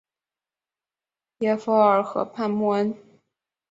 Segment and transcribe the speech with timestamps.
[1.41, 2.97] 耶弗尔河畔默恩。